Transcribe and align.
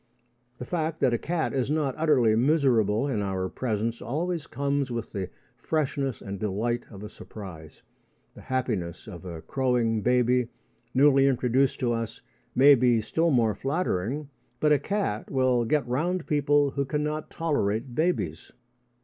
The 0.57 0.65
fact 0.65 0.99
that 1.01 1.13
a 1.13 1.19
cat 1.19 1.53
is 1.53 1.69
not 1.69 1.93
utterly 1.95 2.35
miserable 2.35 3.07
in 3.07 3.21
our 3.21 3.47
presence 3.47 4.01
always 4.01 4.47
comes 4.47 4.89
with 4.89 5.11
the 5.11 5.29
freshness 5.57 6.21
and 6.23 6.39
delight 6.39 6.85
of 6.89 7.03
a 7.03 7.07
surprise. 7.07 7.83
The 8.33 8.41
happiness 8.41 9.05
of 9.07 9.25
a 9.25 9.43
crowing 9.43 10.01
baby, 10.01 10.47
newly 10.95 11.27
introduced 11.27 11.79
to 11.81 11.93
us, 11.93 12.19
may 12.55 12.73
be 12.73 12.99
still 12.99 13.29
more 13.29 13.53
flattering, 13.53 14.27
but 14.59 14.71
a 14.73 14.79
cat 14.79 15.29
will 15.29 15.65
get 15.65 15.87
round 15.87 16.25
people 16.25 16.71
who 16.71 16.83
cannot 16.83 17.29
tolerate 17.29 17.93
babies. 17.93 18.51